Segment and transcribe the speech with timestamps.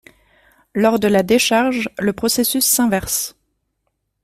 [0.73, 3.35] Lors de la décharge le processus s'inverse.